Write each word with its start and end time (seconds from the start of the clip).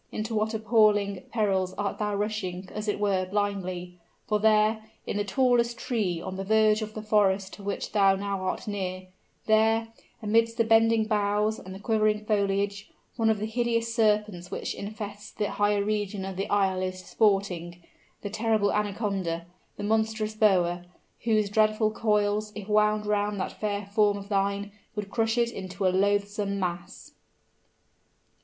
into 0.11 0.33
what 0.33 0.51
appalling 0.51 1.21
perils 1.31 1.75
art 1.75 1.99
thou 1.99 2.15
rushing, 2.15 2.67
as 2.73 2.87
it 2.87 2.99
were, 2.99 3.23
blindly? 3.27 3.99
For 4.27 4.39
there, 4.39 4.83
in 5.05 5.17
the 5.17 5.23
tallest 5.23 5.77
tree 5.77 6.19
on 6.19 6.37
the 6.37 6.43
verge 6.43 6.81
of 6.81 6.95
the 6.95 7.03
forest 7.03 7.53
to 7.53 7.63
which 7.63 7.91
thou 7.91 8.15
now 8.15 8.41
art 8.43 8.67
near, 8.67 9.09
there, 9.45 9.89
amidst 10.19 10.57
the 10.57 10.63
bending 10.63 11.05
boughs 11.05 11.59
and 11.59 11.75
the 11.75 11.79
quivering 11.79 12.25
foliage 12.25 12.89
one 13.15 13.29
of 13.29 13.37
the 13.37 13.45
hideous 13.45 13.93
serpents 13.93 14.49
which 14.49 14.73
infest 14.73 15.37
the 15.37 15.51
higher 15.51 15.83
region 15.83 16.25
of 16.25 16.35
the 16.35 16.49
isle 16.49 16.81
is 16.81 17.01
disporting 17.03 17.83
the 18.23 18.29
terrible 18.31 18.73
anaconda 18.73 19.45
the 19.77 19.83
monstrous 19.83 20.33
boa, 20.33 20.83
whose 21.25 21.47
dreadful 21.47 21.91
coils, 21.91 22.51
if 22.55 22.67
wound 22.67 23.05
round 23.05 23.39
that 23.39 23.61
fair 23.61 23.85
form 23.85 24.17
of 24.17 24.29
thine, 24.29 24.71
would 24.95 25.11
crush 25.11 25.37
it 25.37 25.51
into 25.51 25.85
a 25.85 25.93
loathsome 25.93 26.59
mass! 26.59 27.11